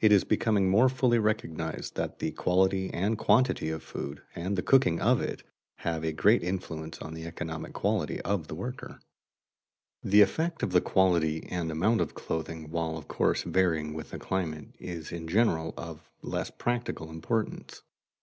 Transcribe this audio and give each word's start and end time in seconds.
It 0.00 0.10
is 0.10 0.24
becoming 0.24 0.70
more 0.70 0.88
fully 0.88 1.18
recognized 1.18 1.94
that 1.96 2.18
the 2.18 2.30
quality 2.30 2.88
and 2.94 3.18
quantity 3.18 3.68
of 3.68 3.82
food, 3.82 4.22
and 4.34 4.56
the 4.56 4.62
cooking 4.62 5.02
of 5.02 5.20
it, 5.20 5.42
have 5.80 6.02
a 6.02 6.12
great 6.12 6.42
influence 6.42 6.98
on 7.00 7.12
the 7.12 7.26
economic 7.26 7.74
quality 7.74 8.22
of 8.22 8.48
the 8.48 8.54
worker. 8.54 8.86
[Sidenote: 8.86 8.96
Clothing] 10.02 10.10
The 10.12 10.22
effect 10.22 10.62
of 10.62 10.72
the 10.72 10.80
quality 10.80 11.46
and 11.50 11.70
amount 11.70 12.00
of 12.00 12.14
clothing, 12.14 12.70
while 12.70 12.96
of 12.96 13.06
course 13.06 13.42
varying 13.42 13.92
with 13.92 14.12
the 14.12 14.18
climate, 14.18 14.68
is 14.78 15.12
in 15.12 15.28
general 15.28 15.74
of 15.76 16.08
less 16.22 16.50
practical 16.50 17.10
importance. 17.10 17.82